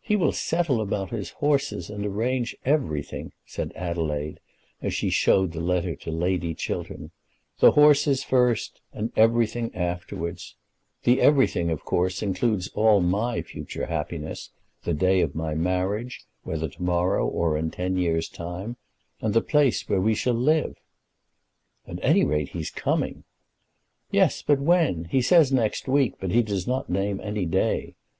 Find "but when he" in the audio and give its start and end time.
24.42-25.22